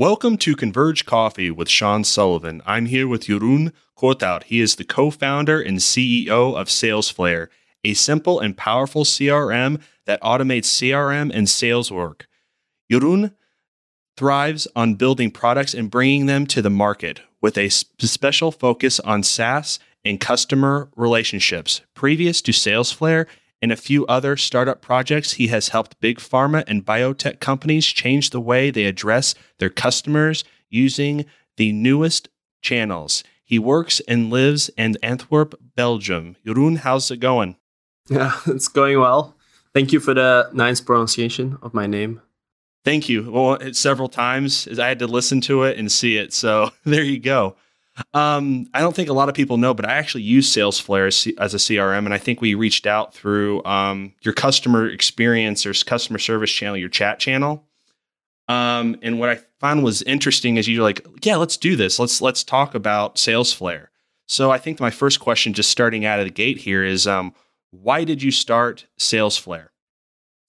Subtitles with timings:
[0.00, 2.62] Welcome to Converge Coffee with Sean Sullivan.
[2.64, 4.44] I'm here with Jeroen Korthout.
[4.44, 7.48] He is the co founder and CEO of SalesFlare,
[7.84, 12.26] a simple and powerful CRM that automates CRM and sales work.
[12.90, 13.34] Jeroen
[14.16, 19.22] thrives on building products and bringing them to the market with a special focus on
[19.22, 21.82] SaaS and customer relationships.
[21.94, 23.26] Previous to SalesFlare,
[23.62, 28.30] and a few other startup projects, he has helped big pharma and biotech companies change
[28.30, 32.28] the way they address their customers using the newest
[32.62, 33.22] channels.
[33.44, 36.36] He works and lives in Antwerp, Belgium.
[36.46, 37.56] Jeroen, how's it going?
[38.08, 39.36] Yeah, it's going well.
[39.74, 42.22] Thank you for the nice pronunciation of my name.
[42.84, 43.30] Thank you.
[43.30, 46.32] Well, several times I had to listen to it and see it.
[46.32, 47.56] So there you go.
[48.14, 51.28] Um, I don't think a lot of people know, but I actually use SalesFlare as,
[51.38, 55.74] as a CRM, and I think we reached out through um, your customer experience or
[55.74, 57.64] customer service channel, your chat channel.
[58.48, 61.98] Um, and what I found was interesting is you're like, yeah, let's do this.
[61.98, 63.88] Let's let's talk about SalesFlare.
[64.26, 67.34] So I think my first question, just starting out of the gate here, is um,
[67.70, 69.68] why did you start SalesFlare?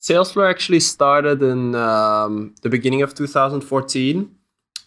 [0.02, 4.36] SalesFlare actually started in um, the beginning of 2014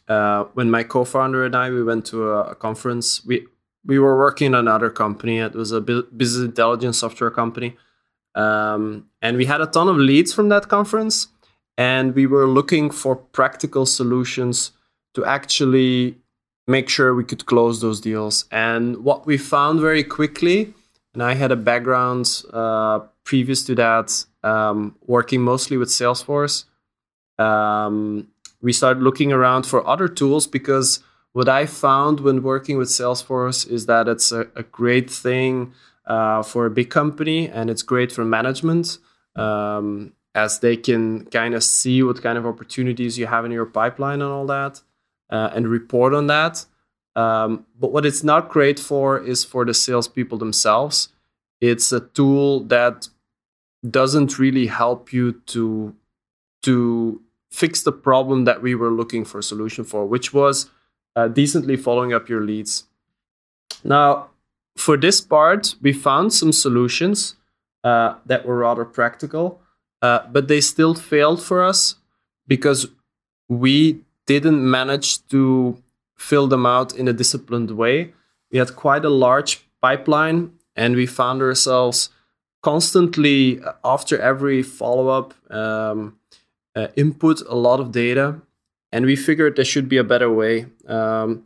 [0.09, 3.25] uh, when my co-founder and I we went to a, a, conference.
[3.25, 3.47] We
[3.87, 5.39] we were working in another company.
[5.39, 7.77] It was a business intelligence software company,
[8.35, 11.29] um, and we had a ton of leads from that conference.
[11.77, 14.71] And we were looking for practical solutions
[15.15, 16.17] to actually
[16.67, 18.45] make sure we could close those deals.
[18.51, 20.73] And what we found very quickly,
[21.13, 26.65] and I had a background uh, previous to that, um, working mostly with Salesforce.
[27.39, 28.29] Um,
[28.65, 31.01] we started looking around for other tools because
[31.33, 35.75] what I found when working with Salesforce is that it's a, a great thing
[36.07, 38.97] uh, for a big company and it's great for management
[39.37, 43.67] um, as they can kind of see what kind of opportunities you have in your
[43.67, 44.81] pipeline and all that
[45.29, 46.65] uh, and report on that.
[47.17, 51.11] Um, but what it's not great for is for the salespeople themselves.
[51.61, 53.09] It's a tool that
[53.89, 55.95] doesn't really help you to
[56.63, 57.21] to
[57.55, 60.71] fix the problem that we were looking for a solution for, which was
[61.15, 62.85] uh, decently following up your leads.
[63.85, 64.31] Now,
[64.77, 67.37] for this part, we found some solutions
[67.85, 69.61] uh, that were rather practical,
[70.03, 71.95] uh, but they still failed for us
[72.49, 72.89] because
[73.49, 75.81] we didn't manage to
[76.17, 78.13] fill them out in a disciplined way.
[78.51, 82.11] We had quite a large pipeline, and we found ourselves
[82.63, 85.35] constantly after every follow up.
[85.53, 86.19] Um,
[86.75, 88.41] uh, input a lot of data,
[88.93, 90.67] and we figured there should be a better way.
[90.87, 91.45] Um,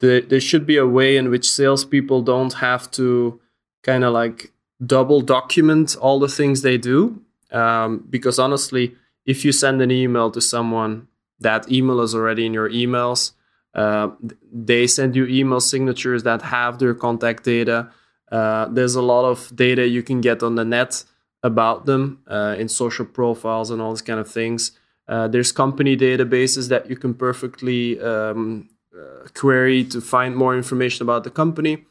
[0.00, 3.40] the, there should be a way in which salespeople don't have to
[3.82, 4.52] kind of like
[4.84, 7.22] double document all the things they do.
[7.50, 8.96] Um, because honestly,
[9.26, 11.08] if you send an email to someone,
[11.40, 13.32] that email is already in your emails.
[13.74, 14.10] Uh,
[14.52, 17.90] they send you email signatures that have their contact data.
[18.30, 21.04] Uh, there's a lot of data you can get on the net
[21.42, 24.72] about them uh, in social profiles and all these kind of things.
[25.08, 31.02] Uh, there's company databases that you can perfectly um, uh, query to find more information
[31.02, 31.84] about the company.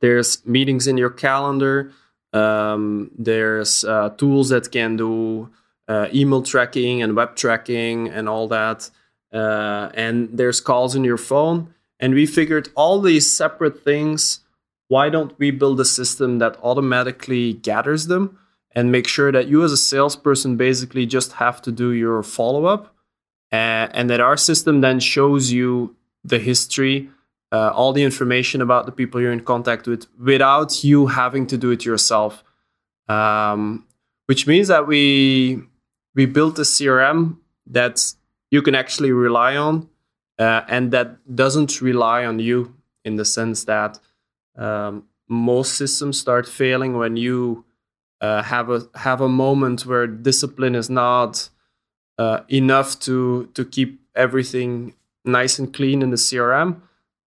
[0.00, 1.92] There's meetings in your calendar.
[2.32, 5.50] Um, there's uh, tools that can do
[5.88, 8.90] uh, email tracking and web tracking and all that.
[9.32, 11.74] Uh, and there's calls in your phone.
[12.00, 14.40] And we figured all these separate things.
[14.88, 18.38] Why don't we build a system that automatically gathers them?
[18.74, 22.64] And make sure that you as a salesperson basically just have to do your follow
[22.64, 22.94] up
[23.50, 25.94] and that our system then shows you
[26.24, 27.10] the history
[27.52, 31.58] uh, all the information about the people you're in contact with without you having to
[31.58, 32.42] do it yourself.
[33.08, 33.84] Um,
[34.26, 35.62] which means that we
[36.14, 38.14] we built a crm that
[38.50, 39.88] you can actually rely on
[40.38, 43.98] uh, and that doesn't rely on you in the sense that
[44.56, 47.64] um, most systems start failing when you
[48.22, 51.50] uh, have a have a moment where discipline is not
[52.18, 56.80] uh, enough to to keep everything nice and clean in the CRM.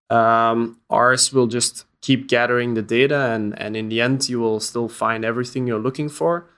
[0.08, 4.60] Um, ours will just keep gathering the data, and and in the end, you will
[4.60, 6.48] still find everything you're looking for,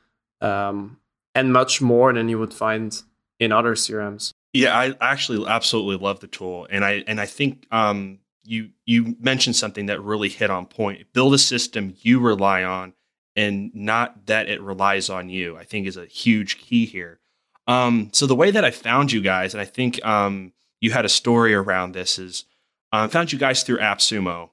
[0.42, 0.98] um,
[1.34, 3.02] and much more than you would find
[3.40, 4.32] in other CRMs.
[4.52, 9.16] Yeah, I actually absolutely love the tool, and I and I think um, you you
[9.18, 11.10] mentioned something that really hit on point.
[11.14, 12.92] Build a system you rely on
[13.36, 17.20] and not that it relies on you, I think is a huge key here.
[17.66, 21.04] Um, so the way that I found you guys, and I think um, you had
[21.04, 22.44] a story around this, is
[22.92, 24.50] I uh, found you guys through AppSumo.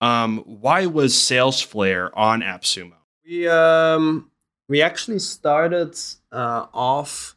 [0.00, 2.94] Um, why was SalesFlare on AppSumo?
[3.24, 4.30] We um,
[4.68, 5.98] we actually started
[6.32, 7.36] uh, off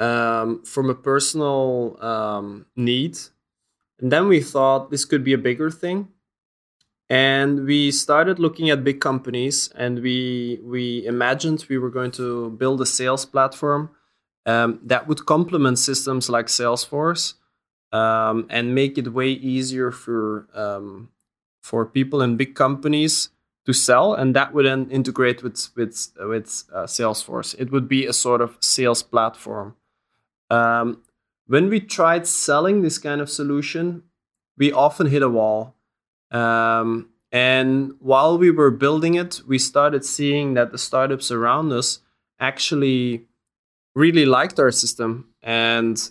[0.00, 3.18] um, from a personal um, need.
[4.00, 6.08] And then we thought this could be a bigger thing.
[7.10, 12.50] And we started looking at big companies and we, we imagined we were going to
[12.50, 13.90] build a sales platform
[14.44, 17.34] um, that would complement systems like Salesforce
[17.92, 21.08] um, and make it way easier for, um,
[21.62, 23.30] for people in big companies
[23.68, 27.54] to sell, and that would then integrate with with with uh, Salesforce.
[27.58, 29.76] It would be a sort of sales platform.
[30.48, 31.02] Um,
[31.46, 34.04] when we tried selling this kind of solution,
[34.56, 35.74] we often hit a wall.
[36.30, 42.00] Um, and while we were building it, we started seeing that the startups around us
[42.40, 43.26] actually
[43.94, 46.10] really liked our system and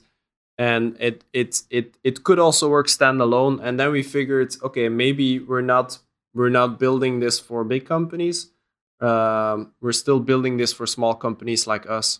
[0.58, 3.60] and it it it it could also work standalone.
[3.62, 6.00] And then we figured, okay, maybe we're not
[6.34, 8.52] we're not building this for big companies.
[9.00, 12.20] Um, we're still building this for small companies like us.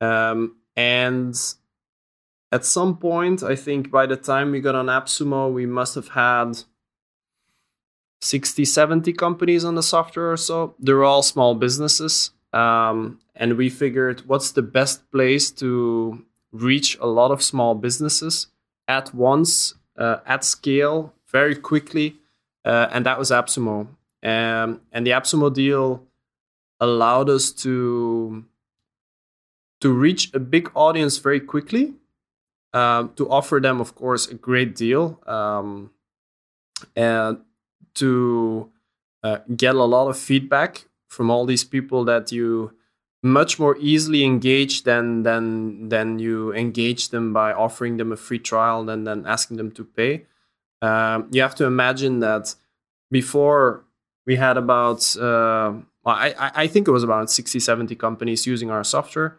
[0.00, 1.34] Um, and
[2.50, 6.08] at some point, I think by the time we got on AppSumo, we must have
[6.08, 6.64] had
[8.24, 10.74] 60, 70 companies on the software or so.
[10.78, 12.30] They're all small businesses.
[12.52, 18.46] Um, and we figured what's the best place to reach a lot of small businesses
[18.86, 22.16] at once, uh, at scale, very quickly
[22.64, 23.88] uh, and that was AppSumo.
[24.22, 26.02] Um, and the AppSumo deal
[26.80, 28.44] allowed us to
[29.80, 31.92] to reach a big audience very quickly,
[32.72, 35.90] um, to offer them, of course, a great deal, um,
[36.96, 37.38] and
[37.94, 38.70] to
[39.22, 42.72] uh, get a lot of feedback from all these people that you
[43.22, 48.38] much more easily engage than than than you engage them by offering them a free
[48.38, 50.26] trial than than asking them to pay.
[50.82, 52.54] Um, you have to imagine that
[53.10, 53.84] before
[54.26, 55.72] we had about, uh,
[56.04, 59.38] I, I think it was about 60, 70 companies using our software.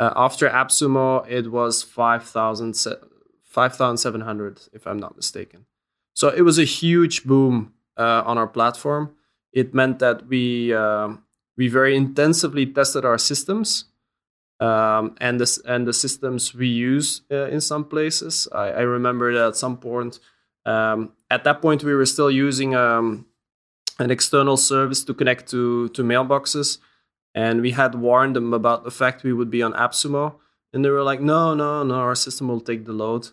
[0.00, 5.66] Uh, after AppSumo, it was 5,700, if I'm not mistaken.
[6.14, 9.14] So it was a huge boom uh, on our platform.
[9.52, 11.14] It meant that we uh,
[11.56, 13.86] we very intensively tested our systems
[14.60, 18.48] um, and the and the systems we use uh, in some places.
[18.52, 20.20] I, I remember that at some point
[20.68, 23.26] um, at that point, we were still using um,
[23.98, 26.78] an external service to connect to to mailboxes,
[27.34, 30.34] and we had warned them about the fact we would be on AppSumo,
[30.72, 33.28] and they were like, "No, no, no, our system will take the load."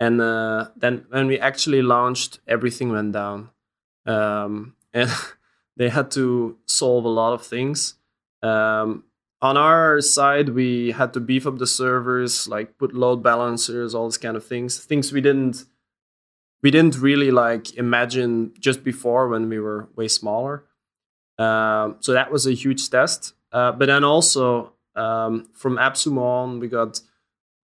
[0.00, 3.50] And uh, then when we actually launched, everything went down,
[4.06, 5.10] um, and
[5.76, 7.94] they had to solve a lot of things.
[8.42, 9.04] Um,
[9.42, 14.08] on our side, we had to beef up the servers, like put load balancers, all
[14.08, 15.64] these kind of things, things we didn't
[16.62, 20.64] we didn't really like imagine just before when we were way smaller.
[21.38, 23.34] Um, so that was a huge test.
[23.52, 27.00] Uh, but then also um, from AppSumo on, we got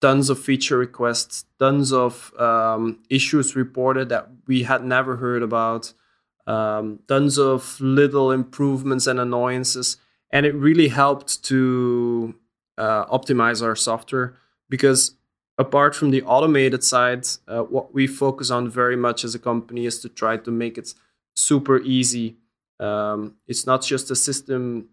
[0.01, 5.93] tons of feature requests, tons of um, issues reported that we had never heard about,
[6.47, 9.97] um, tons of little improvements and annoyances.
[10.31, 12.35] And it really helped to
[12.79, 14.35] uh, optimize our software
[14.69, 15.17] because
[15.59, 19.87] apart from the automated side, uh, what we focus on very much as a company
[19.87, 20.95] is to try to make it
[21.35, 22.37] super easy.
[22.79, 24.89] Um, it's not just a system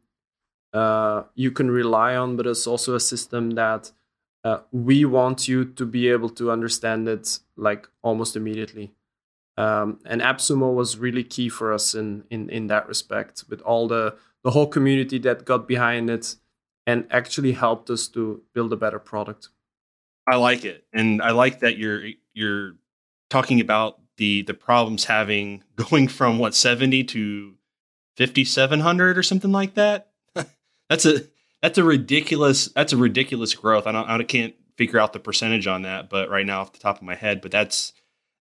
[0.73, 3.91] uh, you can rely on, but it's also a system that
[4.43, 8.91] uh, we want you to be able to understand it like almost immediately.
[9.57, 13.87] Um, and AppSumo was really key for us in, in in that respect, with all
[13.87, 16.35] the the whole community that got behind it
[16.85, 19.49] and actually helped us to build a better product.
[20.27, 22.75] I like it, and I like that you're you're
[23.29, 27.55] talking about the the problems having going from what seventy to
[28.15, 30.11] fifty seven hundred or something like that.
[30.89, 31.21] that's a
[31.61, 33.87] that's a ridiculous that's a ridiculous growth.
[33.87, 36.79] I don't I can't figure out the percentage on that, but right now off the
[36.79, 37.93] top of my head, but that's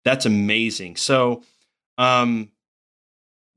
[0.05, 0.95] that's amazing.
[0.95, 1.43] So,
[1.97, 2.51] um,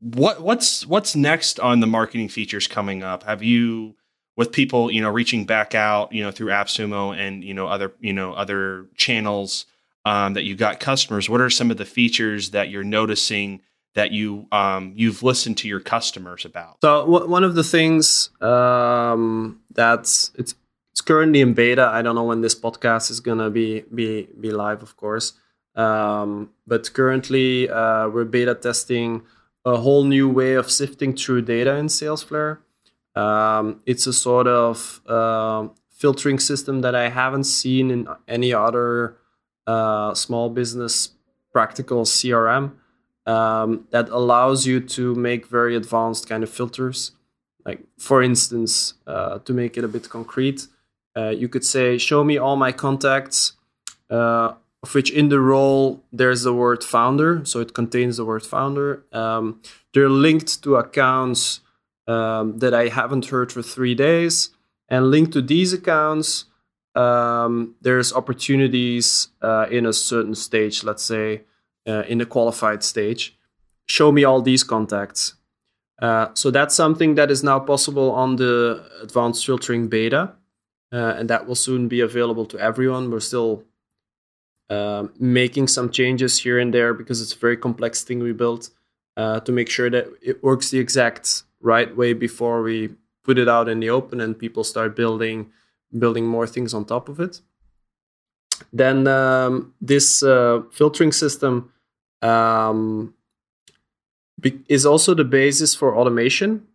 [0.00, 3.22] what what's what's next on the marketing features coming up?
[3.22, 3.94] Have you
[4.36, 7.92] with people, you know, reaching back out, you know, through AppSumo and you know other
[8.00, 9.66] you know other channels
[10.04, 11.28] um, that you got customers.
[11.28, 13.60] What are some of the features that you're noticing
[13.94, 16.78] that you um, you've listened to your customers about?
[16.82, 20.54] So w- one of the things um, that's it's
[20.92, 21.90] it's currently in beta.
[21.92, 25.32] I don't know when this podcast is gonna be be be live, of course.
[25.78, 29.22] Um, but currently, uh, we're beta testing
[29.64, 32.58] a whole new way of sifting through data in Salesflare.
[33.14, 39.16] Um, it's a sort of uh, filtering system that I haven't seen in any other
[39.66, 41.12] uh, small business
[41.52, 42.72] practical CRM
[43.26, 47.12] um, that allows you to make very advanced kind of filters.
[47.64, 50.68] Like, for instance, uh, to make it a bit concrete,
[51.16, 53.56] Uh, you could say, show me all my contacts,
[54.08, 58.44] uh, of which in the role there's the word founder, so it contains the word
[58.44, 59.04] founder.
[59.12, 59.60] Um,
[59.92, 61.60] they're linked to accounts
[62.06, 64.50] um, that I haven't heard for three days,
[64.88, 66.46] and linked to these accounts,
[66.94, 71.42] um, there's opportunities uh, in a certain stage, let's say
[71.86, 73.36] uh, in a qualified stage.
[73.86, 75.34] Show me all these contacts.
[76.00, 80.32] Uh, so that's something that is now possible on the advanced filtering beta,
[80.92, 83.10] uh, and that will soon be available to everyone.
[83.10, 83.64] We're still
[84.70, 88.70] uh, making some changes here and there because it's a very complex thing we built
[89.16, 92.90] uh, to make sure that it works the exact right way before we
[93.24, 95.50] put it out in the open and people start building
[95.98, 97.40] building more things on top of it.
[98.72, 101.72] Then um, this uh, filtering system
[102.20, 103.14] um,
[104.38, 106.66] be- is also the basis for automation.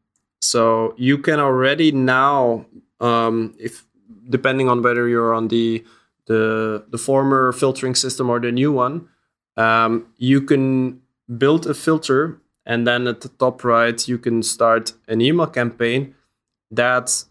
[0.42, 2.66] So you can already now,
[3.00, 3.86] um, if
[4.30, 5.84] depending on whether you're on the
[6.28, 9.10] the the former filtering system or the new one,
[9.58, 11.02] um, you can
[11.38, 16.16] build a filter, and then at the top right you can start an email campaign
[16.72, 17.26] that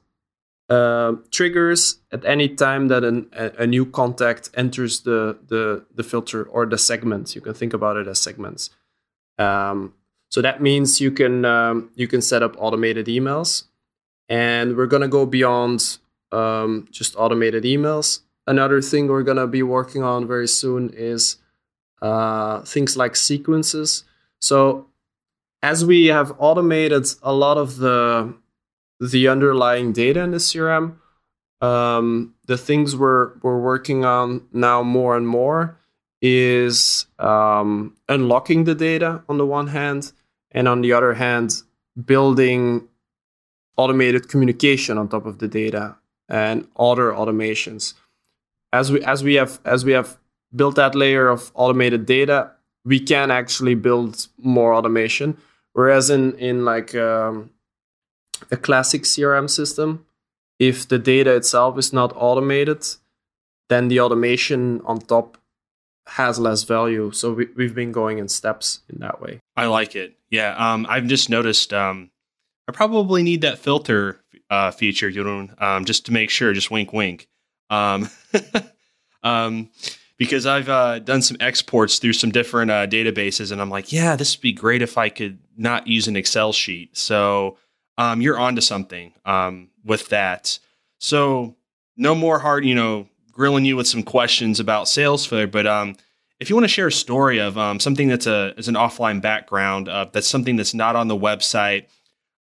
[0.68, 6.02] uh, triggers at any time that an, a, a, new contact enters the, the the
[6.02, 7.34] filter or the segments.
[7.34, 8.70] You can think about it as segments.
[9.38, 9.94] Um,
[10.30, 13.64] so that means you can um, you can set up automated emails,
[14.28, 15.98] and we're gonna go beyond
[16.30, 18.20] um, just automated emails.
[18.46, 21.36] Another thing we're gonna be working on very soon is
[22.00, 24.04] uh, things like sequences.
[24.40, 24.86] So
[25.62, 28.34] as we have automated a lot of the
[29.00, 30.96] the underlying data in the CRM,
[31.60, 35.78] um, the things we're we're working on now more and more
[36.20, 40.12] is um, unlocking the data on the one hand,
[40.50, 41.62] and on the other hand,
[42.04, 42.88] building
[43.76, 45.96] automated communication on top of the data
[46.28, 47.94] and other automations.
[48.72, 50.18] As we as we have as we have
[50.54, 52.52] built that layer of automated data,
[52.84, 55.36] we can actually build more automation.
[55.72, 57.50] Whereas in in like um,
[58.50, 60.06] a classic CRM system,
[60.58, 62.84] if the data itself is not automated,
[63.68, 65.38] then the automation on top
[66.06, 67.12] has less value.
[67.12, 69.40] So we, we've been going in steps in that way.
[69.56, 70.16] I like it.
[70.30, 70.54] Yeah.
[70.56, 72.10] Um, I've just noticed um,
[72.68, 76.92] I probably need that filter uh, feature, Jeroen, um, just to make sure, just wink,
[76.92, 77.28] wink.
[77.72, 78.08] Um,
[79.22, 79.70] um,
[80.18, 84.14] because I've uh, done some exports through some different uh, databases, and I'm like, yeah,
[84.14, 86.96] this would be great if I could not use an Excel sheet.
[86.96, 87.58] So
[87.98, 90.58] um, you're onto something um, with that.
[90.98, 91.56] So
[91.96, 95.96] no more hard, you know, grilling you with some questions about sales Salesflare, but um,
[96.38, 99.22] if you want to share a story of um, something that's a is an offline
[99.22, 101.86] background, uh, that's something that's not on the website,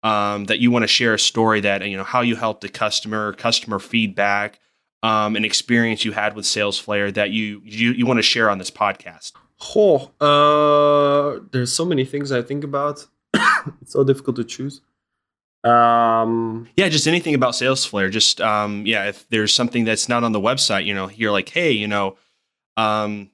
[0.01, 2.69] um, that you want to share a story that you know how you helped a
[2.69, 4.59] customer, customer feedback,
[5.03, 8.57] um, an experience you had with Salesflare that you you you want to share on
[8.57, 9.33] this podcast.
[9.75, 13.05] Oh, uh, there's so many things I think about.
[13.81, 14.81] it's so difficult to choose.
[15.63, 18.09] Um, yeah, just anything about Salesflare.
[18.09, 21.49] Just um, yeah, if there's something that's not on the website, you know, you're like,
[21.49, 22.17] hey, you know,
[22.77, 23.29] um,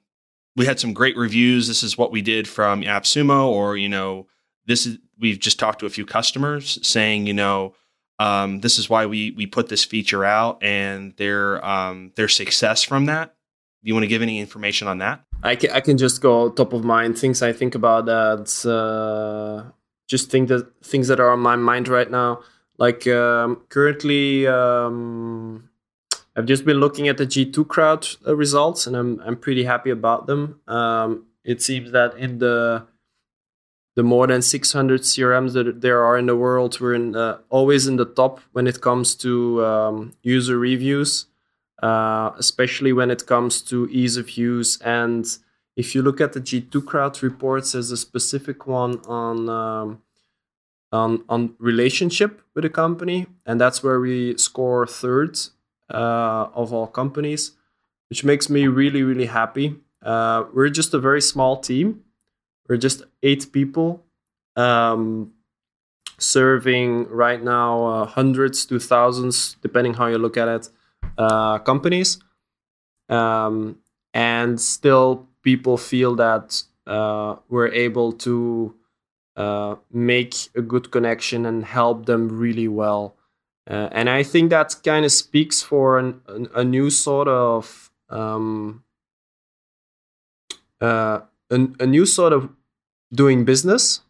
[0.56, 1.68] we had some great reviews.
[1.68, 4.26] This is what we did from AppSumo, or you know,
[4.66, 7.74] this is we've just talked to a few customers saying, you know,
[8.20, 12.82] um, this is why we we put this feature out, and their um, their success
[12.82, 13.34] from that.
[13.82, 15.24] Do you want to give any information on that?
[15.42, 18.52] I can, I can just go top of mind things I think about that.
[18.68, 19.70] Uh,
[20.06, 22.42] just think that things that are on my mind right now.
[22.76, 25.70] Like um, currently, um,
[26.36, 29.88] I've just been looking at the G2 crowd uh, results, and I'm I'm pretty happy
[29.88, 30.60] about them.
[30.68, 32.86] Um, it seems that in the
[33.96, 37.86] the more than 600 CRMs that there are in the world, we're in, uh, always
[37.86, 41.26] in the top when it comes to um, user reviews,
[41.82, 45.38] uh, especially when it comes to ease of use and
[45.80, 50.02] if you look at the G2 crowd reports, there's a specific one on um,
[50.92, 55.38] on on relationship with a company, and that's where we score third
[55.90, 57.52] uh, of all companies,
[58.10, 59.76] which makes me really really happy.
[60.02, 62.02] Uh, we're just a very small team.
[62.70, 64.04] We're just eight people,
[64.54, 65.32] um,
[66.18, 70.68] serving right now uh, hundreds to thousands, depending how you look at it,
[71.18, 72.18] uh, companies,
[73.08, 73.80] um,
[74.14, 78.76] and still people feel that uh, we're able to
[79.34, 83.16] uh, make a good connection and help them really well.
[83.68, 87.90] Uh, and I think that kind of speaks for an, an, a new sort of
[88.10, 88.84] um,
[90.80, 92.48] uh, a, a new sort of
[93.12, 94.00] doing business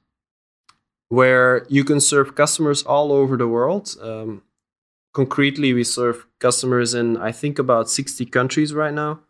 [1.09, 3.97] where you can serve customers all over the world.
[4.01, 4.43] Um,
[5.13, 9.21] concretely, we serve customers in I think about 60 countries right now.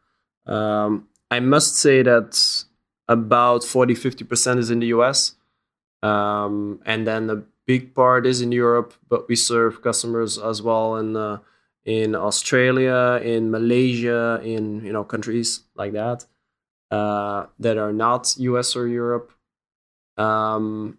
[0.46, 2.64] Um, I must say that
[3.08, 5.34] about 40 50% is in the US.
[6.02, 10.96] Um, and then a big part is in Europe, but we serve customers as well
[10.96, 11.38] in uh,
[11.84, 16.26] in Australia, in Malaysia, in you know countries like that
[16.90, 19.32] uh, that are not US or Europe.
[20.20, 20.98] Um,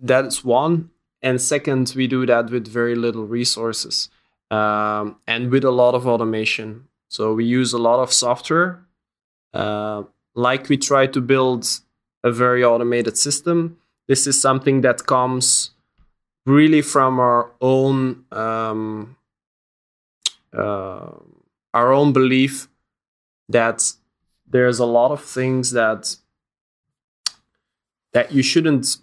[0.00, 0.90] that's one.
[1.20, 4.08] And second, we do that with very little resources
[4.50, 6.88] um, and with a lot of automation.
[7.08, 8.84] So we use a lot of software.
[9.52, 10.04] Uh,
[10.34, 11.66] like we try to build
[12.24, 13.76] a very automated system.
[14.08, 15.70] This is something that comes
[16.46, 19.16] really from our own um,
[20.56, 21.10] uh,
[21.74, 22.68] our own belief
[23.48, 23.92] that
[24.46, 26.16] there's a lot of things that
[28.12, 28.96] that you shouldn't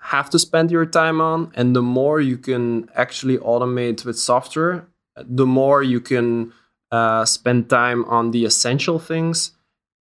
[0.00, 4.86] have to spend your time on and the more you can actually automate with software
[5.16, 6.52] the more you can
[6.90, 9.52] uh, spend time on the essential things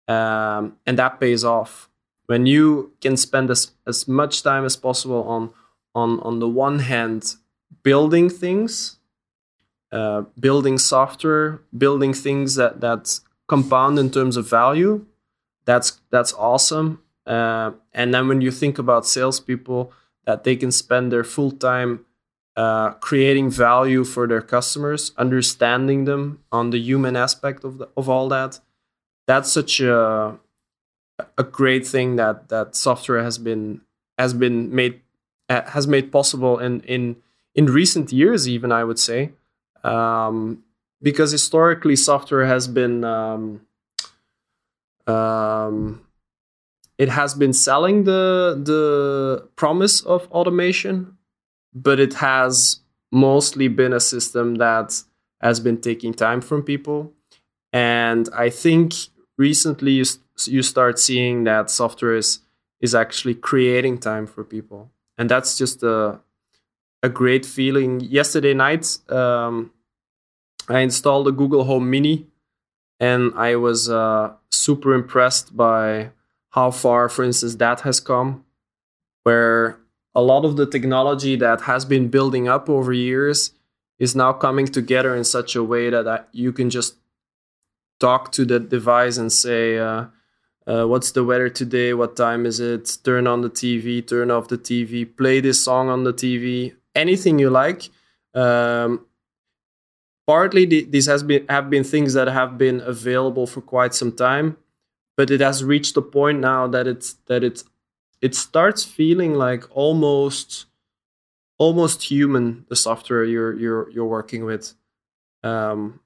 [0.07, 1.89] um, and that pays off.
[2.27, 5.51] When you can spend as, as much time as possible on
[5.95, 7.35] on on the one hand
[7.83, 8.97] building things
[9.91, 15.05] uh, building software building things that that compound in terms of value
[15.65, 19.91] that's that's awesome uh, and then when you think about salespeople
[20.25, 22.05] that they can spend their full time
[22.55, 28.09] uh, creating value for their customers understanding them on the human aspect of the, of
[28.09, 28.59] all that
[29.27, 30.37] that's such a
[31.37, 33.81] a great thing that that software has been
[34.17, 35.01] has been made
[35.49, 37.15] has made possible in in
[37.53, 39.31] in recent years even i would say.
[39.83, 40.63] Um,
[41.01, 43.61] because historically software has been um,
[45.05, 46.01] um,
[46.97, 51.17] it has been selling the the promise of automation
[51.73, 52.79] but it has
[53.11, 55.03] mostly been a system that
[55.41, 57.13] has been taking time from people.
[57.73, 58.93] And i think
[59.37, 60.05] recently you,
[60.45, 62.39] you start seeing that software is
[62.79, 64.91] is actually creating time for people.
[65.17, 66.19] And that's just a
[67.03, 67.99] a great feeling.
[67.99, 69.71] Yesterday night um,
[70.69, 72.27] i installed a google home mini
[72.99, 76.09] and i was uh, super impressed by
[76.57, 78.43] how far for instance that has come
[79.27, 79.77] where
[80.15, 83.51] a lot of the technology that has been building up over years
[83.99, 86.95] is now coming together in such a way that you can just
[87.99, 90.05] talk to the device and say, uh,
[90.65, 91.93] uh, what's the weather today?
[91.93, 92.97] What time is it?
[93.03, 97.39] Turn on the TV, turn off the TV, play this song on the TV, anything
[97.39, 97.89] you like.
[98.33, 99.05] Um,
[100.25, 104.11] partly the, these has been have been things that have been available for quite some
[104.11, 104.57] time,
[105.17, 107.65] but it has reached a point now that it's that it's
[108.21, 110.67] it starts feeling like almost
[111.57, 114.73] almost human the software you're you're you're working with.
[115.43, 115.99] Um,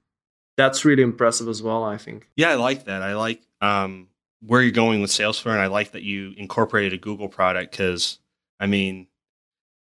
[0.56, 1.84] that's really impressive as well.
[1.84, 2.28] I think.
[2.36, 3.02] Yeah, I like that.
[3.02, 4.08] I like um,
[4.40, 8.18] where you're going with Salesforce, and I like that you incorporated a Google product because,
[8.58, 9.06] I mean,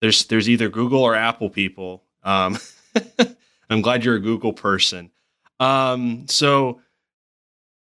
[0.00, 2.04] there's there's either Google or Apple people.
[2.22, 2.58] Um,
[3.70, 5.10] I'm glad you're a Google person.
[5.58, 6.80] Um, so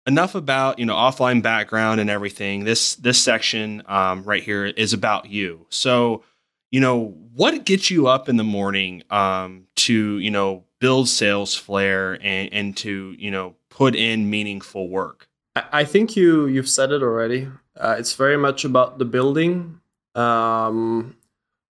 [0.07, 2.65] enough about you know offline background and everything.
[2.65, 5.67] This this section um, right here is about you.
[5.69, 6.23] So
[6.71, 12.19] you know what gets you up in the morning um, to you know build Salesflare
[12.23, 15.29] and, and to you know put in meaningful work
[15.73, 19.81] i think you you've said it already uh, it's very much about the building
[20.15, 21.17] um,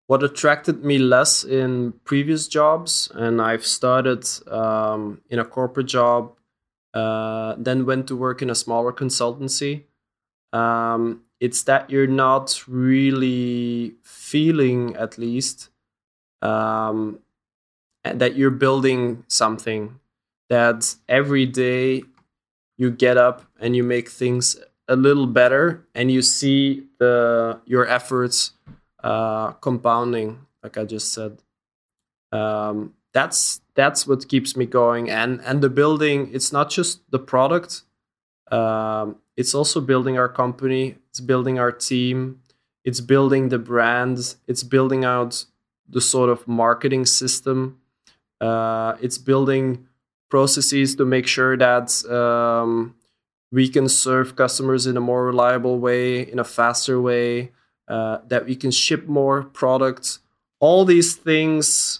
[0.06, 6.32] what attracted me less in previous jobs and i've started um, in a corporate job
[6.94, 9.84] uh, then went to work in a smaller consultancy.
[10.52, 15.70] Um, it's that you're not really feeling at least
[16.42, 17.20] um,
[18.02, 20.00] that you're building something
[20.48, 22.02] that every day
[22.76, 27.86] you get up and you make things a little better and you see the your
[27.86, 28.52] efforts
[29.04, 31.38] uh, compounding like i just said.
[32.32, 37.18] Um, that's that's what keeps me going and and the building it's not just the
[37.32, 37.82] product
[38.58, 42.40] um, it's also building our company it's building our team
[42.88, 44.16] it's building the brand
[44.50, 45.32] it's building out
[45.88, 47.58] the sort of marketing system
[48.40, 49.86] uh, it's building
[50.30, 52.94] processes to make sure that um,
[53.52, 57.50] we can serve customers in a more reliable way, in a faster way,
[57.88, 60.20] uh, that we can ship more products.
[60.60, 61.99] All these things.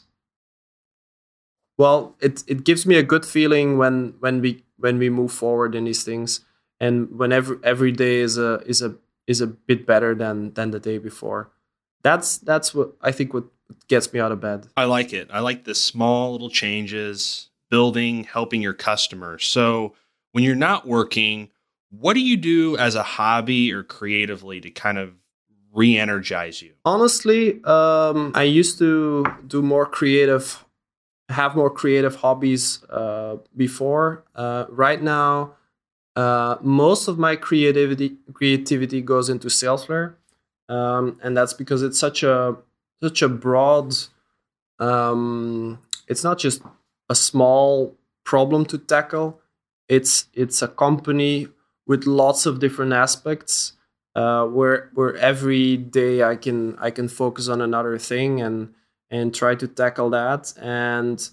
[1.81, 5.75] Well, it, it gives me a good feeling when when we when we move forward
[5.75, 6.45] in these things,
[6.79, 10.79] and whenever every day is a is a is a bit better than than the
[10.79, 11.51] day before.
[12.03, 13.45] That's that's what I think what
[13.88, 14.66] gets me out of bed.
[14.77, 15.31] I like it.
[15.33, 19.47] I like the small little changes, building, helping your customers.
[19.47, 19.95] So
[20.33, 21.49] when you're not working,
[21.88, 25.14] what do you do as a hobby or creatively to kind of
[25.73, 26.75] re-energize you?
[26.85, 30.62] Honestly, um, I used to do more creative,
[31.31, 34.25] have more creative hobbies uh, before.
[34.35, 35.55] Uh, right now,
[36.16, 40.14] uh, most of my creativity creativity goes into SalesFlare,
[40.69, 42.57] um, and that's because it's such a
[43.03, 43.95] such a broad.
[44.79, 46.62] Um, it's not just
[47.09, 49.40] a small problem to tackle.
[49.88, 51.49] It's it's a company
[51.87, 53.73] with lots of different aspects
[54.14, 58.75] uh, where where every day I can I can focus on another thing and
[59.11, 60.53] and try to tackle that.
[60.61, 61.29] And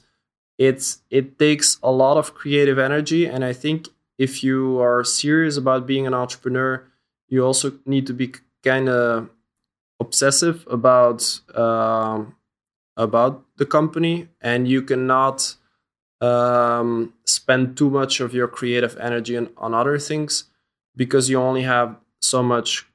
[0.58, 3.26] it's it takes a lot of creative energy.
[3.28, 6.84] And I think if you are serious about being an entrepreneur
[7.28, 9.30] you also need to be kind of
[10.00, 12.36] obsessive about um,
[12.96, 14.30] about the company.
[14.42, 15.56] And you cannot
[16.22, 20.46] um, spend too much of your creative energy on, on other things
[20.96, 22.88] because you only have so much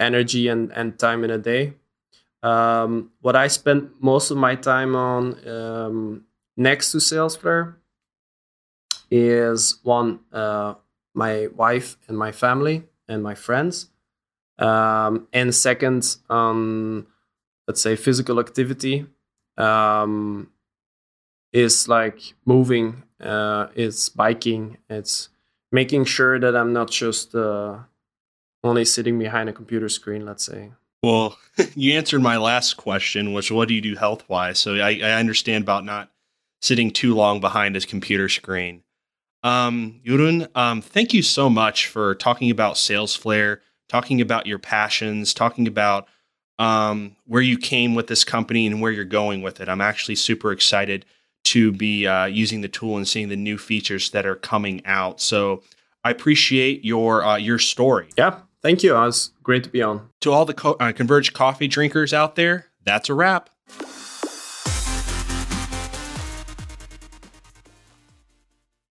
[0.00, 1.74] energy and, and time in a day.
[2.42, 6.24] Um, what I spend most of my time on um,
[6.56, 7.74] next to SalesFlare
[9.10, 10.74] is one, uh,
[11.14, 13.90] my wife and my family and my friends.
[14.58, 17.06] Um, and second, um,
[17.66, 19.06] let's say physical activity
[19.56, 20.50] um,
[21.52, 25.28] is like moving, uh, it's biking, it's
[25.72, 27.78] making sure that I'm not just uh,
[28.64, 30.72] only sitting behind a computer screen, let's say.
[31.02, 31.38] Well,
[31.74, 34.58] you answered my last question, which what do you do health wise?
[34.58, 36.10] So I, I, understand about not
[36.60, 38.82] sitting too long behind a computer screen.
[39.44, 43.58] Um, Jeroen, um, thank you so much for talking about sales SalesFlare,
[43.88, 46.08] talking about your passions, talking about
[46.58, 49.68] um, where you came with this company and where you're going with it.
[49.68, 51.04] I'm actually super excited
[51.44, 55.20] to be uh, using the tool and seeing the new features that are coming out.
[55.20, 55.62] So
[56.02, 58.08] I appreciate your uh, your story.
[58.16, 58.94] Yeah, Thank you.
[58.94, 60.08] Was great to be on.
[60.20, 63.50] To all the co- uh, Converge coffee drinkers out there, that's a wrap.